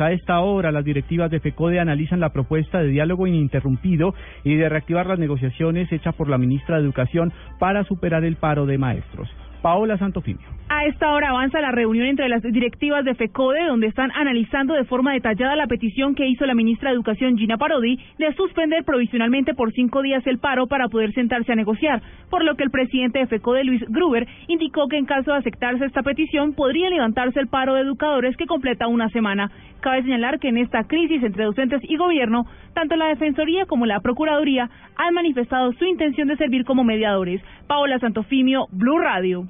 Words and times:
A 0.00 0.12
esta 0.12 0.40
hora, 0.40 0.72
las 0.72 0.84
directivas 0.84 1.30
de 1.30 1.40
FECODE 1.40 1.78
analizan 1.78 2.20
la 2.20 2.32
propuesta 2.32 2.78
de 2.78 2.88
diálogo 2.88 3.26
ininterrumpido 3.26 4.14
y 4.44 4.54
de 4.54 4.68
reactivar 4.68 5.06
las 5.06 5.18
negociaciones 5.18 5.92
hecha 5.92 6.12
por 6.12 6.28
la 6.28 6.38
ministra 6.38 6.76
de 6.76 6.84
Educación 6.84 7.32
para 7.58 7.84
superar 7.84 8.24
el 8.24 8.36
paro 8.36 8.64
de 8.64 8.78
maestros. 8.78 9.28
Paola 9.60 9.98
Santofimio. 9.98 10.60
A 10.72 10.84
esta 10.84 11.10
hora 11.10 11.30
avanza 11.30 11.60
la 11.60 11.72
reunión 11.72 12.06
entre 12.06 12.28
las 12.28 12.42
directivas 12.42 13.04
de 13.04 13.16
FECODE, 13.16 13.66
donde 13.66 13.88
están 13.88 14.12
analizando 14.14 14.74
de 14.74 14.84
forma 14.84 15.12
detallada 15.12 15.56
la 15.56 15.66
petición 15.66 16.14
que 16.14 16.28
hizo 16.28 16.46
la 16.46 16.54
ministra 16.54 16.90
de 16.90 16.94
Educación, 16.94 17.36
Gina 17.36 17.58
Parodi, 17.58 17.98
de 18.18 18.32
suspender 18.34 18.84
provisionalmente 18.84 19.54
por 19.54 19.72
cinco 19.72 20.00
días 20.00 20.24
el 20.28 20.38
paro 20.38 20.68
para 20.68 20.88
poder 20.88 21.12
sentarse 21.12 21.50
a 21.50 21.56
negociar, 21.56 22.02
por 22.30 22.44
lo 22.44 22.54
que 22.54 22.62
el 22.62 22.70
presidente 22.70 23.18
de 23.18 23.26
FECODE, 23.26 23.64
Luis 23.64 23.82
Gruber, 23.88 24.28
indicó 24.46 24.86
que 24.86 24.96
en 24.96 25.06
caso 25.06 25.32
de 25.32 25.38
aceptarse 25.38 25.84
esta 25.84 26.04
petición, 26.04 26.54
podría 26.54 26.88
levantarse 26.88 27.40
el 27.40 27.48
paro 27.48 27.74
de 27.74 27.80
educadores 27.80 28.36
que 28.36 28.46
completa 28.46 28.86
una 28.86 29.08
semana. 29.08 29.50
Cabe 29.80 30.02
señalar 30.02 30.38
que 30.38 30.48
en 30.48 30.58
esta 30.58 30.84
crisis 30.84 31.22
entre 31.24 31.44
docentes 31.44 31.80
y 31.82 31.96
gobierno, 31.96 32.44
tanto 32.74 32.94
la 32.94 33.06
Defensoría 33.06 33.66
como 33.66 33.86
la 33.86 34.00
Procuraduría 34.00 34.70
han 34.96 35.14
manifestado 35.14 35.72
su 35.72 35.84
intención 35.84 36.28
de 36.28 36.36
servir 36.36 36.64
como 36.64 36.84
mediadores. 36.84 37.42
Paola 37.66 37.98
Santofimio, 37.98 38.66
Blue 38.70 38.98
Radio. 38.98 39.46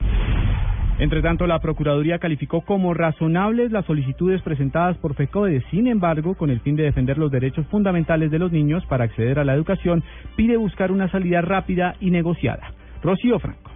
Entre 1.01 1.23
tanto, 1.23 1.47
la 1.47 1.61
Procuraduría 1.61 2.19
calificó 2.19 2.61
como 2.61 2.93
razonables 2.93 3.73
las 3.73 3.87
solicitudes 3.87 4.43
presentadas 4.43 4.99
por 4.99 5.15
FECODE. 5.15 5.65
Sin 5.71 5.87
embargo, 5.87 6.35
con 6.35 6.51
el 6.51 6.61
fin 6.61 6.77
de 6.77 6.83
defender 6.83 7.17
los 7.17 7.31
derechos 7.31 7.67
fundamentales 7.69 8.31
de 8.31 8.39
los 8.39 8.53
niños 8.53 8.85
para 8.85 9.05
acceder 9.05 9.39
a 9.39 9.45
la 9.45 9.55
educación, 9.55 10.05
pide 10.37 10.59
buscar 10.59 10.93
una 10.93 11.11
salida 11.11 11.41
rápida 11.41 11.95
y 12.01 12.11
negociada. 12.11 12.75
Rocío 13.03 13.39
Franco. 13.39 13.71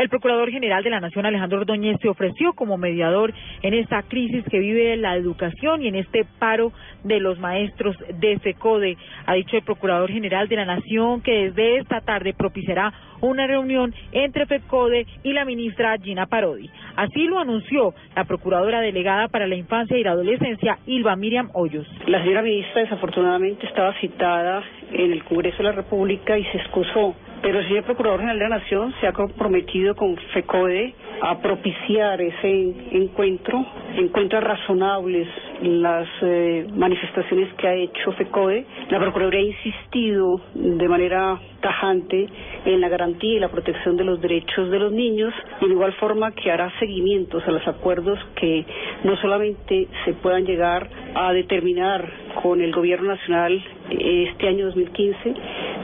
El 0.00 0.08
Procurador 0.08 0.50
General 0.50 0.82
de 0.82 0.88
la 0.88 0.98
Nación, 0.98 1.26
Alejandro 1.26 1.58
Ordóñez, 1.58 1.98
se 2.00 2.08
ofreció 2.08 2.54
como 2.54 2.78
mediador 2.78 3.34
en 3.60 3.74
esta 3.74 4.02
crisis 4.02 4.42
que 4.50 4.58
vive 4.58 4.96
la 4.96 5.14
educación 5.14 5.82
y 5.82 5.88
en 5.88 5.94
este 5.94 6.24
paro 6.38 6.72
de 7.04 7.20
los 7.20 7.38
maestros 7.38 7.94
de 8.18 8.38
FECODE. 8.38 8.96
Ha 9.26 9.34
dicho 9.34 9.58
el 9.58 9.62
Procurador 9.62 10.10
General 10.10 10.48
de 10.48 10.56
la 10.56 10.64
Nación 10.64 11.20
que 11.20 11.50
desde 11.50 11.76
esta 11.76 12.00
tarde 12.00 12.32
propiciará 12.32 12.94
una 13.20 13.46
reunión 13.46 13.94
entre 14.12 14.46
FECODE 14.46 15.06
y 15.22 15.34
la 15.34 15.44
ministra 15.44 15.98
Gina 15.98 16.24
Parodi. 16.24 16.70
Así 16.96 17.26
lo 17.26 17.38
anunció 17.38 17.92
la 18.16 18.24
Procuradora 18.24 18.80
Delegada 18.80 19.28
para 19.28 19.46
la 19.46 19.56
Infancia 19.56 19.98
y 19.98 20.02
la 20.02 20.12
Adolescencia, 20.12 20.78
Ilva 20.86 21.14
Miriam 21.14 21.50
Hoyos. 21.52 21.86
La 22.06 22.22
señora 22.22 22.40
ministra 22.40 22.80
desafortunadamente 22.80 23.66
estaba 23.66 23.92
citada 24.00 24.62
en 24.94 25.12
el 25.12 25.22
Congreso 25.24 25.58
de 25.58 25.64
la 25.64 25.72
República 25.72 26.38
y 26.38 26.44
se 26.44 26.56
excusó 26.56 27.14
pero 27.42 27.60
el 27.60 27.68
señor 27.68 27.84
Procurador 27.84 28.20
General 28.20 28.38
de 28.38 28.48
la 28.48 28.58
Nación 28.58 28.94
se 29.00 29.06
ha 29.06 29.12
comprometido 29.12 29.94
con 29.94 30.16
FECODE 30.32 30.94
a 31.22 31.38
propiciar 31.40 32.20
ese 32.20 32.74
encuentro, 32.92 33.64
encuentros 33.96 34.42
razonables 34.42 35.28
las 35.62 36.08
eh, 36.22 36.66
manifestaciones 36.74 37.52
que 37.54 37.68
ha 37.68 37.74
hecho 37.74 38.12
FECODE. 38.12 38.64
La 38.90 38.98
Procuraduría 38.98 39.40
ha 39.40 39.44
insistido 39.44 40.40
de 40.54 40.88
manera 40.88 41.38
tajante 41.60 42.26
en 42.64 42.80
la 42.80 42.88
garantía 42.88 43.36
y 43.36 43.38
la 43.38 43.48
protección 43.48 43.96
de 43.96 44.04
los 44.04 44.20
derechos 44.20 44.70
de 44.70 44.78
los 44.78 44.92
niños 44.92 45.32
y 45.60 45.66
de 45.66 45.72
igual 45.72 45.92
forma 45.94 46.32
que 46.32 46.50
hará 46.50 46.72
seguimientos 46.78 47.46
a 47.46 47.50
los 47.50 47.66
acuerdos 47.68 48.18
que 48.36 48.64
no 49.04 49.16
solamente 49.16 49.88
se 50.04 50.14
puedan 50.14 50.44
llegar 50.44 50.88
a 51.14 51.32
determinar 51.32 52.08
con 52.42 52.60
el 52.60 52.72
Gobierno 52.72 53.08
Nacional 53.08 53.62
este 53.90 54.48
año 54.48 54.66
2015, 54.66 55.34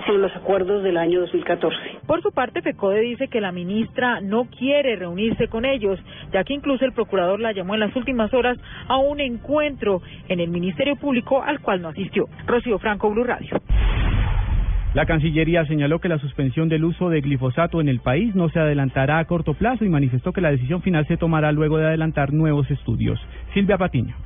sino 0.06 0.19
los 0.19 0.34
acuerdos 0.34 0.83
del 0.83 0.97
año 0.97 1.21
2014. 1.21 1.77
Por 2.06 2.22
su 2.22 2.31
parte, 2.33 2.62
FECODE 2.62 3.00
dice 3.00 3.28
que 3.28 3.41
la 3.41 3.53
ministra 3.53 4.21
no 4.21 4.44
quiere 4.44 4.97
reunirse 4.97 5.49
con 5.49 5.65
ellos, 5.65 5.99
ya 6.33 6.44
que 6.44 6.55
incluso 6.55 6.84
el 6.84 6.93
procurador 6.93 7.41
la 7.41 7.53
llamó 7.53 7.75
en 7.75 7.81
las 7.81 7.94
últimas 7.97 8.33
horas 8.33 8.56
a 8.89 8.97
un 8.97 9.21
encuentro 9.21 10.00
en 10.28 10.41
el 10.41 10.49
Ministerio 10.49 10.97
Público 10.97 11.43
al 11.43 11.61
cual 11.61 11.83
no 11.83 11.89
asistió. 11.89 12.28
Rocío 12.47 12.78
Franco, 12.78 13.11
Blue 13.11 13.25
Radio. 13.25 13.61
La 14.95 15.05
Cancillería 15.05 15.66
señaló 15.66 15.99
que 15.99 16.09
la 16.09 16.19
suspensión 16.19 16.71
del 16.71 16.84
uso 16.84 17.11
de 17.11 17.21
glifosato 17.21 17.83
en 17.83 17.89
el 17.89 18.00
país 18.00 18.34
no 18.34 18.49
se 18.49 18.61
adelantará 18.61 19.19
a 19.19 19.27
corto 19.27 19.53
plazo 19.53 19.84
y 19.84 19.91
manifestó 19.91 20.33
que 20.33 20.41
la 20.41 20.50
decisión 20.50 20.81
final 20.81 21.06
se 21.06 21.19
tomará 21.19 21.53
luego 21.53 21.77
de 21.77 21.87
adelantar 21.87 22.33
nuevos 22.33 22.71
estudios. 22.71 23.21
Silvia 23.53 23.77
Patiño. 23.77 24.16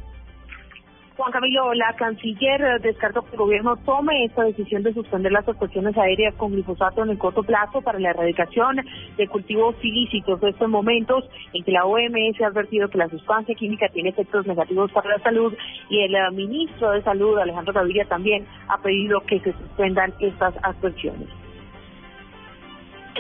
Juan 1.21 1.33
Camilo, 1.33 1.75
la 1.75 1.93
canciller 1.97 2.81
descartó 2.81 3.21
que 3.21 3.33
el 3.33 3.37
gobierno 3.37 3.77
tome 3.85 4.25
esta 4.25 4.43
decisión 4.43 4.83
de 4.83 4.95
suspender 4.95 5.31
las 5.31 5.47
actuaciones 5.47 5.95
aéreas 5.99 6.35
con 6.37 6.51
glifosato 6.51 7.03
en 7.03 7.11
el 7.11 7.19
corto 7.19 7.43
plazo 7.43 7.83
para 7.83 7.99
la 7.99 8.09
erradicación 8.09 8.77
de 9.19 9.29
cultivos 9.29 9.77
ilícitos 9.83 10.41
de 10.41 10.49
estos 10.49 10.71
momentos 10.71 11.29
en 11.53 11.63
que 11.63 11.73
la 11.73 11.85
OMS 11.85 12.41
ha 12.41 12.47
advertido 12.47 12.89
que 12.89 12.97
la 12.97 13.11
sustancia 13.11 13.55
química 13.55 13.91
tiene 13.91 14.09
efectos 14.09 14.47
negativos 14.47 14.91
para 14.93 15.11
la 15.11 15.23
salud 15.23 15.53
y 15.91 16.01
el 16.01 16.15
eh, 16.15 16.31
ministro 16.33 16.93
de 16.93 17.03
Salud, 17.03 17.37
Alejandro 17.37 17.75
Gaviria, 17.75 18.07
también 18.07 18.47
ha 18.69 18.79
pedido 18.79 19.21
que 19.21 19.41
se 19.41 19.53
suspendan 19.53 20.15
estas 20.21 20.55
actuaciones. 20.63 21.29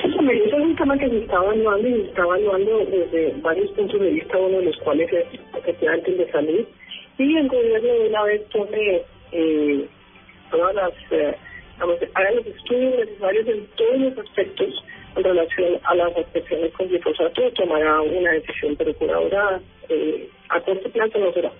Eso 0.02 0.56
es 0.56 0.64
un 0.64 0.76
tema 0.76 0.96
que 0.96 1.10
se 1.10 1.18
está 1.18 1.36
evaluando 1.36 1.86
y 1.86 1.92
se 1.92 2.08
está 2.08 2.22
evaluando 2.22 2.78
desde 2.78 3.34
varios 3.42 3.70
puntos 3.72 4.00
de 4.00 4.10
vista, 4.10 4.38
uno 4.38 4.56
de 4.56 4.64
los 4.64 4.76
cuales 4.78 5.12
es 5.12 5.26
efectivamente 5.54 6.12
el 6.12 6.16
de 6.16 6.32
salud 6.32 6.66
sí 7.20 7.36
el 7.36 7.48
gobierno 7.48 7.92
de 7.92 8.08
una 8.08 8.22
vez 8.22 8.48
tome 8.48 9.02
eh, 9.32 9.88
todas 10.50 10.74
las, 10.74 10.92
eh, 11.10 11.36
haga 12.14 12.30
los 12.32 12.46
estudios 12.46 12.96
necesarios 12.96 13.46
en 13.46 13.66
todos 13.76 13.98
los 13.98 14.18
aspectos 14.18 14.84
en 15.16 15.24
relación 15.24 15.80
a 15.84 15.94
las 15.96 16.16
afecciones 16.16 16.72
con 16.72 16.88
glifosato, 16.88 17.50
tomará 17.52 18.00
una 18.00 18.30
decisión, 18.30 18.76
ahora 19.14 19.60
eh, 19.90 20.30
a 20.48 20.60
corto 20.60 20.90
plazo 20.90 21.18
no 21.18 21.32
será. 21.32 21.52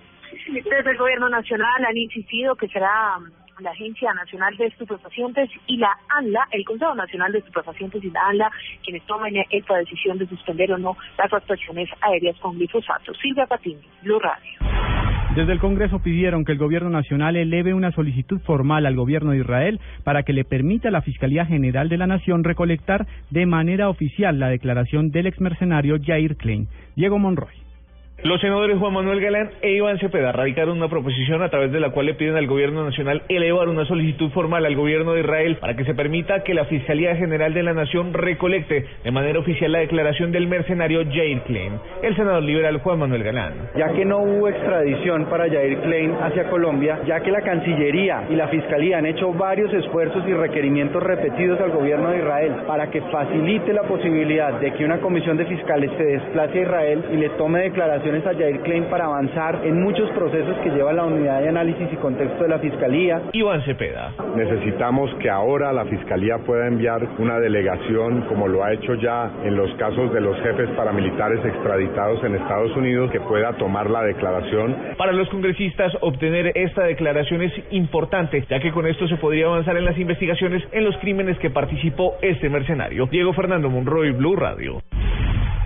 Desde 0.48 0.90
el 0.90 0.96
Gobierno 0.96 1.28
Nacional 1.28 1.84
han 1.84 1.96
insistido 1.96 2.54
que 2.54 2.68
será 2.68 3.18
la 3.58 3.70
Agencia 3.72 4.14
Nacional 4.14 4.56
de 4.56 4.66
Estupefacientes 4.66 5.50
y 5.66 5.76
la 5.76 5.94
ANLA, 6.08 6.48
el 6.52 6.64
Consejo 6.64 6.94
Nacional 6.94 7.32
de 7.32 7.38
Estupefacientes 7.40 8.02
y 8.02 8.10
la 8.10 8.28
ANLA, 8.28 8.50
quienes 8.82 9.04
tomen 9.04 9.34
esta 9.50 9.76
decisión 9.76 10.16
de 10.16 10.26
suspender 10.26 10.72
o 10.72 10.78
no 10.78 10.96
las 11.18 11.30
actuaciones 11.30 11.90
aéreas 12.00 12.38
con 12.38 12.56
glifosato. 12.56 13.12
Silvia 13.14 13.46
Patini, 13.46 13.84
Blue 14.02 14.20
Radio. 14.20 14.89
Desde 15.34 15.52
el 15.52 15.60
Congreso 15.60 16.00
pidieron 16.00 16.44
que 16.44 16.50
el 16.50 16.58
Gobierno 16.58 16.90
Nacional 16.90 17.36
eleve 17.36 17.72
una 17.72 17.92
solicitud 17.92 18.40
formal 18.40 18.84
al 18.84 18.96
Gobierno 18.96 19.30
de 19.30 19.38
Israel 19.38 19.80
para 20.02 20.24
que 20.24 20.32
le 20.32 20.44
permita 20.44 20.88
a 20.88 20.90
la 20.90 21.02
Fiscalía 21.02 21.46
General 21.46 21.88
de 21.88 21.98
la 21.98 22.08
Nación 22.08 22.42
recolectar 22.42 23.06
de 23.30 23.46
manera 23.46 23.88
oficial 23.88 24.40
la 24.40 24.48
declaración 24.48 25.10
del 25.10 25.28
exmercenario 25.28 25.98
Jair 26.04 26.36
Klein. 26.36 26.66
Diego 26.96 27.20
Monroy. 27.20 27.69
Los 28.22 28.38
senadores 28.42 28.76
Juan 28.78 28.92
Manuel 28.92 29.18
Galán 29.18 29.48
e 29.62 29.72
Iván 29.72 29.98
Cepeda 29.98 30.30
radicaron 30.30 30.76
una 30.76 30.88
proposición 30.88 31.42
a 31.42 31.48
través 31.48 31.72
de 31.72 31.80
la 31.80 31.88
cual 31.88 32.04
le 32.04 32.12
piden 32.12 32.36
al 32.36 32.46
gobierno 32.46 32.84
nacional 32.84 33.22
elevar 33.30 33.66
una 33.70 33.86
solicitud 33.86 34.30
formal 34.32 34.66
al 34.66 34.76
gobierno 34.76 35.14
de 35.14 35.20
Israel 35.20 35.56
para 35.58 35.74
que 35.74 35.86
se 35.86 35.94
permita 35.94 36.44
que 36.44 36.52
la 36.52 36.66
Fiscalía 36.66 37.16
General 37.16 37.54
de 37.54 37.62
la 37.62 37.72
Nación 37.72 38.12
recolecte 38.12 38.84
de 39.02 39.10
manera 39.10 39.38
oficial 39.38 39.72
la 39.72 39.78
declaración 39.78 40.32
del 40.32 40.48
mercenario 40.48 41.02
Jair 41.10 41.40
Klein. 41.44 41.80
El 42.02 42.14
senador 42.14 42.42
liberal 42.42 42.80
Juan 42.80 42.98
Manuel 42.98 43.24
Galán. 43.24 43.54
Ya 43.74 43.88
que 43.94 44.04
no 44.04 44.18
hubo 44.18 44.48
extradición 44.48 45.24
para 45.30 45.48
Jair 45.48 45.78
Klein 45.78 46.12
hacia 46.20 46.50
Colombia, 46.50 46.98
ya 47.06 47.20
que 47.20 47.30
la 47.30 47.40
Cancillería 47.40 48.24
y 48.28 48.34
la 48.34 48.48
Fiscalía 48.48 48.98
han 48.98 49.06
hecho 49.06 49.32
varios 49.32 49.72
esfuerzos 49.72 50.28
y 50.28 50.34
requerimientos 50.34 51.02
repetidos 51.02 51.58
al 51.62 51.70
gobierno 51.70 52.10
de 52.10 52.18
Israel 52.18 52.52
para 52.66 52.90
que 52.90 53.00
facilite 53.00 53.72
la 53.72 53.84
posibilidad 53.84 54.60
de 54.60 54.74
que 54.74 54.84
una 54.84 55.00
comisión 55.00 55.38
de 55.38 55.46
fiscales 55.46 55.90
se 55.96 56.04
desplace 56.04 56.58
a 56.58 56.62
Israel 56.62 57.04
y 57.14 57.16
le 57.16 57.30
tome 57.30 57.60
declaración 57.60 58.09
a 58.10 58.34
Jair 58.34 58.60
Klein 58.62 58.84
para 58.90 59.04
avanzar 59.04 59.60
en 59.64 59.80
muchos 59.82 60.10
procesos 60.10 60.56
que 60.64 60.70
lleva 60.70 60.92
la 60.92 61.04
unidad 61.04 61.42
de 61.42 61.48
análisis 61.48 61.86
y 61.92 61.96
contexto 61.96 62.42
de 62.42 62.48
la 62.48 62.58
Fiscalía. 62.58 63.22
Iván 63.32 63.62
Cepeda. 63.62 64.12
Necesitamos 64.34 65.14
que 65.20 65.30
ahora 65.30 65.72
la 65.72 65.84
Fiscalía 65.84 66.38
pueda 66.38 66.66
enviar 66.66 67.06
una 67.18 67.38
delegación, 67.38 68.22
como 68.22 68.48
lo 68.48 68.64
ha 68.64 68.72
hecho 68.72 68.94
ya 68.94 69.30
en 69.44 69.56
los 69.56 69.72
casos 69.76 70.12
de 70.12 70.20
los 70.20 70.36
jefes 70.42 70.68
paramilitares 70.70 71.44
extraditados 71.44 72.22
en 72.24 72.34
Estados 72.34 72.76
Unidos, 72.76 73.12
que 73.12 73.20
pueda 73.20 73.52
tomar 73.52 73.88
la 73.88 74.02
declaración. 74.02 74.76
Para 74.98 75.12
los 75.12 75.28
congresistas, 75.28 75.92
obtener 76.00 76.50
esta 76.56 76.82
declaración 76.82 77.42
es 77.42 77.52
importante, 77.70 78.44
ya 78.50 78.58
que 78.58 78.72
con 78.72 78.88
esto 78.88 79.06
se 79.06 79.18
podría 79.18 79.46
avanzar 79.46 79.76
en 79.76 79.84
las 79.84 79.96
investigaciones 79.96 80.64
en 80.72 80.84
los 80.84 80.96
crímenes 80.96 81.38
que 81.38 81.50
participó 81.50 82.14
este 82.22 82.48
mercenario. 82.48 83.06
Diego 83.06 83.32
Fernando 83.34 83.70
Monroy, 83.70 84.10
Blue 84.10 84.34
Radio. 84.34 84.82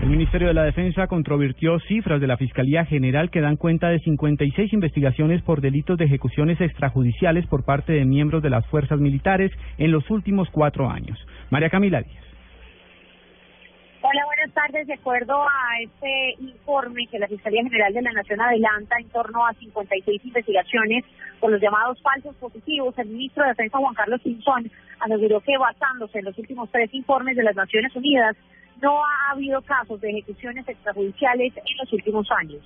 El 0.05 0.11
Ministerio 0.11 0.49
de 0.49 0.55
la 0.55 0.65
Defensa 0.65 1.07
controvirtió 1.07 1.79
cifras 1.89 2.21
de 2.21 2.27
la 2.27 2.37
Fiscalía 2.37 2.85
General 2.85 3.31
que 3.31 3.41
dan 3.41 3.57
cuenta 3.57 3.89
de 3.89 4.01
56 4.01 4.71
investigaciones 4.75 5.41
por 5.41 5.63
delitos 5.63 5.97
de 5.97 6.05
ejecuciones 6.05 6.61
extrajudiciales 6.61 7.47
por 7.47 7.65
parte 7.65 7.95
de 7.95 8.05
miembros 8.05 8.43
de 8.43 8.51
las 8.51 8.67
fuerzas 8.67 9.01
militares 9.01 9.51
en 9.79 9.93
los 9.93 10.11
últimos 10.11 10.51
cuatro 10.51 10.91
años. 10.91 11.19
María 11.49 11.71
Camila 11.71 12.03
Díaz. 12.03 12.23
Hola, 14.03 14.27
buenas 14.27 14.53
tardes. 14.53 14.87
De 14.87 14.93
acuerdo 14.93 15.43
a 15.43 15.81
este 15.83 16.35
informe 16.39 17.07
que 17.11 17.19
la 17.19 17.27
Fiscalía 17.27 17.63
General 17.63 17.95
de 17.95 18.03
la 18.03 18.13
Nación 18.13 18.43
adelanta 18.43 18.97
en 19.01 19.09
torno 19.09 19.47
a 19.47 19.55
56 19.55 20.23
investigaciones 20.23 21.07
por 21.41 21.51
los 21.51 21.63
llamados 21.63 21.99
falsos 22.03 22.37
positivos, 22.37 22.95
el 22.99 23.09
ministro 23.09 23.43
de 23.45 23.49
Defensa 23.49 23.79
Juan 23.79 23.95
Carlos 23.95 24.21
Pinzón 24.21 24.71
aseguró 25.01 25.41
que 25.41 25.57
basándose 25.57 26.19
en 26.19 26.27
los 26.27 26.37
últimos 26.37 26.71
tres 26.71 26.93
informes 26.93 27.37
de 27.37 27.43
las 27.45 27.57
Naciones 27.57 27.97
Unidas, 27.97 28.37
no 28.85 29.03
ha 29.03 29.33
habido 29.33 29.63
casos 29.63 29.99
de 30.01 30.11
ejecuciones 30.11 30.69
extrajudiciales 30.69 31.57
en 31.57 31.77
los 31.79 31.93
últimos 31.93 32.31
años. 32.31 32.63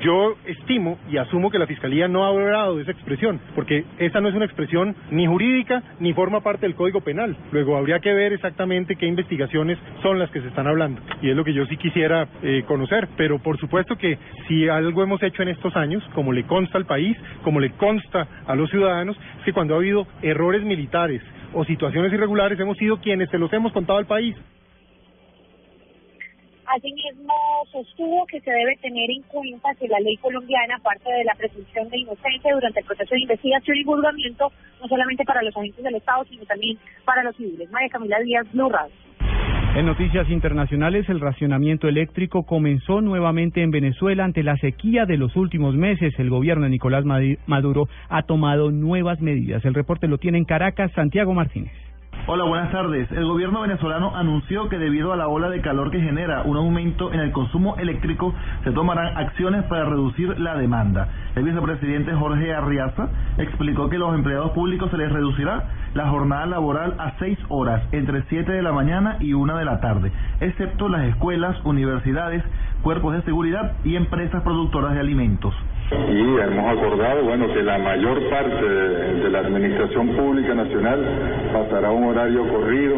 Yo 0.00 0.34
estimo 0.46 0.98
y 1.08 1.18
asumo 1.18 1.50
que 1.50 1.58
la 1.58 1.68
Fiscalía 1.68 2.08
no 2.08 2.24
ha 2.24 2.72
de 2.72 2.82
esa 2.82 2.90
expresión, 2.90 3.40
porque 3.54 3.84
esa 3.98 4.20
no 4.20 4.28
es 4.28 4.34
una 4.34 4.46
expresión 4.46 4.96
ni 5.10 5.26
jurídica 5.26 5.82
ni 6.00 6.12
forma 6.14 6.40
parte 6.40 6.66
del 6.66 6.74
Código 6.74 7.02
Penal. 7.02 7.36
Luego 7.52 7.76
habría 7.76 8.00
que 8.00 8.12
ver 8.12 8.32
exactamente 8.32 8.96
qué 8.96 9.06
investigaciones 9.06 9.78
son 10.02 10.18
las 10.18 10.30
que 10.30 10.40
se 10.40 10.48
están 10.48 10.66
hablando. 10.66 11.00
Y 11.22 11.30
es 11.30 11.36
lo 11.36 11.44
que 11.44 11.52
yo 11.52 11.64
sí 11.66 11.76
quisiera 11.76 12.26
eh, 12.42 12.64
conocer. 12.66 13.08
Pero 13.16 13.38
por 13.38 13.58
supuesto 13.58 13.96
que 13.96 14.18
si 14.48 14.68
algo 14.68 15.02
hemos 15.02 15.22
hecho 15.22 15.42
en 15.42 15.48
estos 15.50 15.76
años, 15.76 16.02
como 16.14 16.32
le 16.32 16.44
consta 16.44 16.78
al 16.78 16.86
país, 16.86 17.16
como 17.44 17.60
le 17.60 17.70
consta 17.72 18.26
a 18.46 18.54
los 18.56 18.70
ciudadanos, 18.70 19.16
es 19.38 19.44
que 19.44 19.52
cuando 19.52 19.74
ha 19.74 19.78
habido 19.78 20.06
errores 20.22 20.64
militares 20.64 21.22
o 21.52 21.64
situaciones 21.64 22.12
irregulares 22.12 22.58
hemos 22.58 22.76
sido 22.78 22.98
quienes 22.98 23.30
se 23.30 23.38
los 23.38 23.52
hemos 23.52 23.72
contado 23.72 23.98
al 23.98 24.06
país. 24.06 24.34
Asimismo, 26.66 27.34
sostuvo 27.70 28.26
que 28.26 28.40
se 28.40 28.50
debe 28.50 28.76
tener 28.76 29.10
en 29.10 29.22
cuenta 29.22 29.74
que 29.74 29.88
la 29.88 30.00
ley 30.00 30.16
colombiana 30.16 30.78
parte 30.82 31.10
de 31.12 31.24
la 31.24 31.34
presunción 31.34 31.88
de 31.90 31.98
inocencia 31.98 32.54
durante 32.54 32.80
el 32.80 32.86
proceso 32.86 33.14
de 33.14 33.20
investigación 33.20 33.76
y 33.76 33.84
juzgamiento, 33.84 34.50
no 34.80 34.88
solamente 34.88 35.24
para 35.24 35.42
los 35.42 35.56
agentes 35.56 35.84
del 35.84 35.96
Estado, 35.96 36.24
sino 36.24 36.44
también 36.46 36.78
para 37.04 37.22
los 37.22 37.36
civiles. 37.36 37.70
María 37.70 37.88
Camila 37.90 38.18
Díaz, 38.20 38.50
Blue. 38.52 38.70
En 39.76 39.86
noticias 39.86 40.30
internacionales, 40.30 41.08
el 41.08 41.20
racionamiento 41.20 41.88
eléctrico 41.88 42.44
comenzó 42.44 43.00
nuevamente 43.00 43.60
en 43.60 43.72
Venezuela 43.72 44.24
ante 44.24 44.44
la 44.44 44.56
sequía 44.58 45.04
de 45.04 45.16
los 45.16 45.34
últimos 45.34 45.74
meses. 45.74 46.14
El 46.18 46.30
gobierno 46.30 46.64
de 46.64 46.70
Nicolás 46.70 47.04
Maduro 47.46 47.88
ha 48.08 48.22
tomado 48.22 48.70
nuevas 48.70 49.20
medidas. 49.20 49.64
El 49.64 49.74
reporte 49.74 50.06
lo 50.06 50.18
tiene 50.18 50.38
en 50.38 50.44
Caracas, 50.44 50.92
Santiago 50.92 51.34
Martínez. 51.34 51.72
Hola, 52.26 52.44
buenas 52.44 52.72
tardes. 52.72 53.12
El 53.12 53.26
gobierno 53.26 53.60
venezolano 53.60 54.16
anunció 54.16 54.70
que 54.70 54.78
debido 54.78 55.12
a 55.12 55.16
la 55.16 55.28
ola 55.28 55.50
de 55.50 55.60
calor 55.60 55.90
que 55.90 56.00
genera 56.00 56.40
un 56.44 56.56
aumento 56.56 57.12
en 57.12 57.20
el 57.20 57.32
consumo 57.32 57.76
eléctrico, 57.76 58.32
se 58.64 58.70
tomarán 58.70 59.18
acciones 59.18 59.64
para 59.64 59.84
reducir 59.84 60.40
la 60.40 60.56
demanda. 60.56 61.06
El 61.36 61.44
vicepresidente 61.44 62.14
Jorge 62.14 62.54
Arriaza 62.54 63.10
explicó 63.36 63.90
que 63.90 63.96
a 63.96 63.98
los 63.98 64.14
empleados 64.14 64.52
públicos 64.52 64.90
se 64.90 64.96
les 64.96 65.12
reducirá 65.12 65.64
la 65.92 66.08
jornada 66.08 66.46
laboral 66.46 66.94
a 66.98 67.12
seis 67.18 67.38
horas, 67.50 67.82
entre 67.92 68.22
siete 68.30 68.52
de 68.52 68.62
la 68.62 68.72
mañana 68.72 69.18
y 69.20 69.34
una 69.34 69.58
de 69.58 69.66
la 69.66 69.80
tarde, 69.80 70.10
excepto 70.40 70.88
las 70.88 71.04
escuelas, 71.04 71.62
universidades, 71.62 72.42
cuerpos 72.80 73.16
de 73.16 73.22
seguridad 73.24 73.72
y 73.84 73.96
empresas 73.96 74.42
productoras 74.42 74.94
de 74.94 75.00
alimentos 75.00 75.54
y 76.10 76.40
hemos 76.40 76.78
acordado 76.78 77.24
bueno 77.24 77.52
que 77.52 77.62
la 77.62 77.78
mayor 77.78 78.28
parte 78.30 78.64
de, 78.64 79.30
la 79.30 79.40
administración 79.40 80.08
pública 80.10 80.54
nacional 80.54 81.04
pasará 81.52 81.90
un 81.90 82.04
horario 82.04 82.46
corrido, 82.48 82.96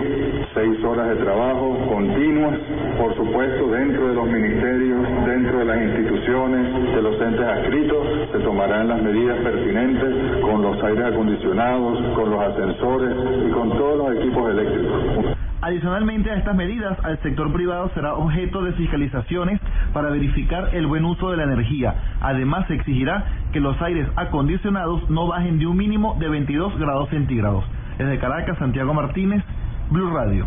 seis 0.52 0.84
horas 0.84 1.08
de 1.08 1.16
trabajo 1.24 1.78
continuas, 1.88 2.58
por 2.98 3.14
supuesto 3.16 3.68
dentro 3.68 4.08
de 4.08 4.14
los 4.14 4.26
ministerios, 4.26 5.00
dentro 5.24 5.58
de 5.60 5.64
las 5.64 5.82
instituciones, 5.82 6.94
de 6.94 7.02
los 7.02 7.20
entes 7.20 7.46
adscritos, 7.46 8.06
se 8.32 8.38
tomarán 8.40 8.88
las 8.88 9.00
medidas 9.00 9.38
pertinentes 9.38 10.42
con 10.42 10.62
los 10.62 10.82
aires 10.82 11.04
acondicionados, 11.06 11.98
con 12.14 12.30
los 12.30 12.40
ascensores 12.40 13.14
y 13.46 13.50
con 13.50 13.70
todos 13.70 13.96
los 13.98 14.16
equipos 14.20 14.50
eléctricos. 14.50 15.35
Adicionalmente 15.62 16.30
a 16.30 16.36
estas 16.36 16.54
medidas, 16.54 16.98
al 17.02 17.20
sector 17.22 17.52
privado 17.52 17.90
será 17.94 18.14
objeto 18.14 18.62
de 18.62 18.72
fiscalizaciones 18.74 19.60
para 19.92 20.10
verificar 20.10 20.74
el 20.74 20.86
buen 20.86 21.04
uso 21.04 21.30
de 21.30 21.38
la 21.38 21.44
energía. 21.44 21.94
Además, 22.20 22.66
se 22.68 22.74
exigirá 22.74 23.24
que 23.52 23.60
los 23.60 23.80
aires 23.80 24.06
acondicionados 24.16 25.08
no 25.08 25.26
bajen 25.26 25.58
de 25.58 25.66
un 25.66 25.76
mínimo 25.76 26.16
de 26.18 26.28
22 26.28 26.78
grados 26.78 27.08
centígrados. 27.08 27.64
Desde 27.98 28.18
Caracas, 28.18 28.58
Santiago 28.58 28.92
Martínez, 28.92 29.42
Blue 29.90 30.10
Radio. 30.10 30.46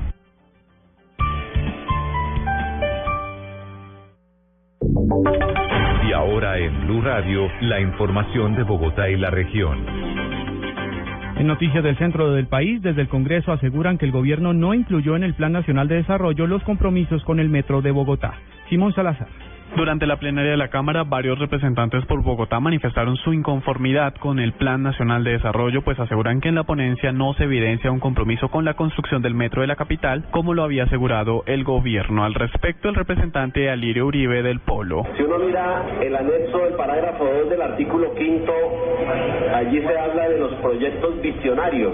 Y 6.07 6.13
ahora 6.13 6.57
en 6.59 6.85
Blue 6.85 7.01
Radio, 7.01 7.47
la 7.61 7.79
información 7.79 8.55
de 8.55 8.63
Bogotá 8.63 9.09
y 9.09 9.17
la 9.17 9.31
región. 9.31 10.28
En 11.39 11.47
noticias 11.47 11.81
del 11.81 11.97
centro 11.97 12.33
del 12.33 12.47
país, 12.47 12.81
desde 12.81 12.99
el 12.99 13.07
Congreso 13.07 13.53
aseguran 13.53 13.97
que 13.97 14.03
el 14.03 14.11
gobierno 14.11 14.51
no 14.51 14.73
incluyó 14.73 15.15
en 15.15 15.23
el 15.23 15.35
Plan 15.35 15.53
Nacional 15.53 15.87
de 15.87 15.95
Desarrollo 15.95 16.45
los 16.47 16.61
compromisos 16.63 17.23
con 17.23 17.39
el 17.39 17.47
Metro 17.47 17.81
de 17.81 17.91
Bogotá. 17.91 18.33
Simón 18.67 18.93
Salazar. 18.93 19.29
Durante 19.75 20.07
la 20.07 20.17
plenaria 20.17 20.51
de 20.51 20.57
la 20.57 20.69
Cámara, 20.69 21.03
varios 21.03 21.37
representantes 21.39 22.03
por 22.05 22.23
Bogotá 22.23 22.59
manifestaron 22.59 23.15
su 23.17 23.33
inconformidad 23.33 24.15
con 24.15 24.39
el 24.39 24.53
Plan 24.53 24.81
Nacional 24.81 25.23
de 25.23 25.33
Desarrollo, 25.33 25.83
pues 25.83 25.99
aseguran 25.99 26.41
que 26.41 26.49
en 26.49 26.55
la 26.55 26.63
ponencia 26.63 27.11
no 27.11 27.33
se 27.35 27.43
evidencia 27.43 27.91
un 27.91 27.99
compromiso 27.99 28.49
con 28.49 28.65
la 28.65 28.73
construcción 28.73 29.21
del 29.21 29.35
metro 29.35 29.61
de 29.61 29.67
la 29.67 29.75
capital, 29.75 30.25
como 30.31 30.53
lo 30.53 30.63
había 30.63 30.83
asegurado 30.83 31.43
el 31.45 31.63
gobierno. 31.63 32.23
Al 32.23 32.33
respecto, 32.33 32.89
el 32.89 32.95
representante 32.95 33.69
Alirio 33.69 34.07
Uribe 34.07 34.41
del 34.41 34.59
Polo. 34.59 35.03
Si 35.15 35.23
uno 35.23 35.39
mira 35.39 35.85
el 36.01 36.15
anexo 36.15 36.57
del 36.59 36.73
parágrafo 36.73 37.25
2 37.25 37.49
del 37.49 37.61
artículo 37.61 38.11
5, 38.17 38.51
allí 39.55 39.81
se 39.81 39.97
habla 39.97 40.29
de 40.29 40.39
los 40.39 40.53
proyectos 40.55 41.21
visionarios. 41.21 41.93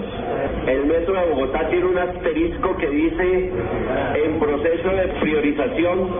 El 0.66 0.86
metro 0.86 1.14
de 1.14 1.30
Bogotá 1.30 1.68
tiene 1.68 1.86
un 1.86 1.98
asterisco 1.98 2.76
que 2.78 2.88
dice 2.88 3.52
en 4.24 4.38
proceso 4.40 4.88
de 4.88 5.08
priorización 5.20 6.10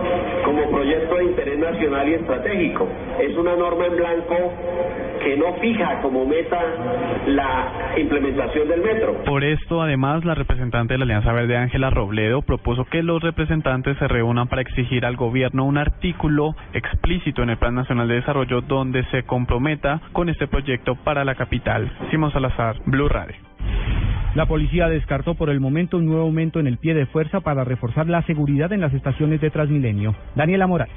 como 0.45 0.69
proyecto 0.71 1.15
de 1.15 1.23
interés 1.25 1.46
nacional 1.55 2.09
y 2.09 2.13
estratégico. 2.15 2.87
Es 3.19 3.35
una 3.37 3.55
norma 3.55 3.85
en 3.85 3.95
blanco 3.95 4.35
que 5.23 5.37
no 5.37 5.53
fija 5.55 6.01
como 6.01 6.25
meta 6.25 6.59
la 7.27 7.93
implementación 7.97 8.67
del 8.67 8.81
metro. 8.81 9.23
Por 9.23 9.43
esto, 9.43 9.81
además, 9.81 10.25
la 10.25 10.35
representante 10.35 10.93
de 10.93 10.97
la 10.99 11.05
Alianza 11.05 11.31
Verde, 11.31 11.57
Ángela 11.57 11.89
Robledo, 11.89 12.41
propuso 12.41 12.85
que 12.85 13.03
los 13.03 13.21
representantes 13.21 13.97
se 13.97 14.07
reúnan 14.07 14.47
para 14.47 14.61
exigir 14.61 15.05
al 15.05 15.15
gobierno 15.15 15.65
un 15.65 15.77
artículo 15.77 16.55
explícito 16.73 17.43
en 17.43 17.49
el 17.49 17.57
Plan 17.57 17.75
Nacional 17.75 18.07
de 18.07 18.15
Desarrollo 18.15 18.61
donde 18.61 19.03
se 19.05 19.23
comprometa 19.23 20.01
con 20.13 20.29
este 20.29 20.47
proyecto 20.47 20.95
para 20.95 21.23
la 21.25 21.35
capital. 21.35 21.91
Simón 22.11 22.31
Salazar, 22.31 22.77
Blue 22.85 23.09
Radio. 23.09 23.35
La 24.35 24.45
policía 24.45 24.87
descartó 24.87 25.35
por 25.35 25.49
el 25.49 25.59
momento 25.59 25.97
un 25.97 26.05
nuevo 26.05 26.23
aumento 26.23 26.59
en 26.59 26.67
el 26.67 26.77
pie 26.77 26.93
de 26.93 27.07
fuerza 27.07 27.39
para 27.39 27.63
reforzar 27.63 28.07
la 28.07 28.21
seguridad 28.23 28.71
en 28.71 28.81
las 28.81 28.93
estaciones 28.93 29.41
de 29.41 29.49
Transmilenio. 29.49 30.15
Daniela 30.35 30.67
Morales. 30.67 30.93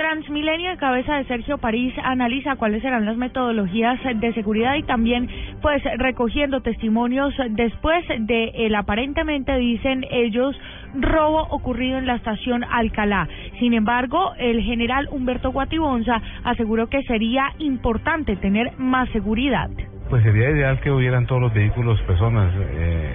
Transmilenio 0.00 0.70
en 0.70 0.78
cabeza 0.78 1.16
de 1.16 1.24
Sergio 1.26 1.58
París 1.58 1.92
analiza 2.02 2.56
cuáles 2.56 2.80
serán 2.80 3.04
las 3.04 3.18
metodologías 3.18 4.00
de 4.14 4.32
seguridad 4.32 4.76
y 4.76 4.82
también 4.82 5.28
pues 5.60 5.82
recogiendo 5.98 6.62
testimonios 6.62 7.34
después 7.50 8.02
de 8.20 8.50
el 8.54 8.74
aparentemente 8.76 9.54
dicen 9.58 10.06
ellos 10.10 10.58
robo 10.94 11.42
ocurrido 11.50 11.98
en 11.98 12.06
la 12.06 12.14
estación 12.14 12.64
Alcalá. 12.64 13.28
Sin 13.58 13.74
embargo, 13.74 14.32
el 14.38 14.62
general 14.62 15.06
Humberto 15.10 15.50
Guatibonza 15.50 16.22
aseguró 16.44 16.86
que 16.86 17.02
sería 17.02 17.52
importante 17.58 18.36
tener 18.36 18.72
más 18.78 19.06
seguridad. 19.10 19.68
Pues 20.08 20.22
sería 20.22 20.48
ideal 20.48 20.80
que 20.80 20.90
hubieran 20.90 21.26
todos 21.26 21.42
los 21.42 21.52
vehículos 21.52 22.00
personas 22.04 22.50
eh, 22.58 23.12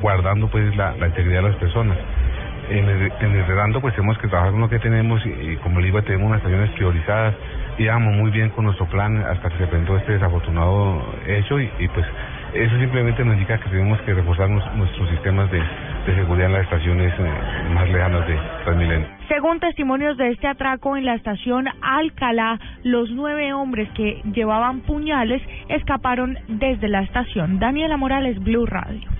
guardando 0.00 0.48
pues 0.48 0.76
la 0.76 0.94
integridad 1.08 1.42
de 1.42 1.48
las 1.48 1.56
personas 1.56 1.98
en 2.70 2.88
el, 2.88 3.12
en 3.20 3.80
pues 3.80 3.94
tenemos 3.94 4.16
que 4.18 4.28
trabajar 4.28 4.52
con 4.52 4.60
lo 4.60 4.68
que 4.68 4.78
tenemos 4.78 5.20
y, 5.26 5.56
como 5.56 5.80
le 5.80 5.86
digo 5.86 6.02
tenemos 6.02 6.28
unas 6.28 6.38
estaciones 6.38 6.70
priorizadas 6.70 7.34
y 7.78 7.86
vamos 7.86 8.14
muy 8.14 8.30
bien 8.30 8.50
con 8.50 8.64
nuestro 8.64 8.86
plan 8.86 9.16
hasta 9.24 9.48
que 9.48 9.58
se 9.58 9.66
presentó 9.66 9.96
este 9.96 10.12
desafortunado 10.12 11.02
hecho 11.26 11.58
y, 11.58 11.68
pues 11.94 12.06
eso 12.54 12.78
simplemente 12.78 13.24
nos 13.24 13.34
indica 13.34 13.58
que 13.58 13.70
tenemos 13.70 14.00
que 14.02 14.12
reforzar 14.12 14.48
nuestros 14.50 15.08
sistemas 15.10 15.50
de, 15.50 15.62
seguridad 16.06 16.46
en 16.46 16.52
las 16.54 16.64
estaciones 16.64 17.14
eh, 17.18 17.72
más 17.72 17.88
lejanas 17.88 18.26
de 18.26 18.36
Transmilenio. 18.64 19.06
Según 19.28 19.60
testimonios 19.60 20.16
de 20.16 20.30
este 20.30 20.48
atraco 20.48 20.96
en 20.96 21.04
la 21.04 21.14
estación 21.14 21.68
Alcalá, 21.80 22.58
los 22.82 23.10
nueve 23.10 23.52
hombres 23.52 23.88
que 23.90 24.20
llevaban 24.32 24.80
puñales 24.80 25.40
escaparon 25.68 26.36
desde 26.48 26.88
la 26.88 27.02
estación. 27.02 27.60
Daniela 27.60 27.96
Morales, 27.96 28.40
Blue 28.40 28.66
Radio. 28.66 29.19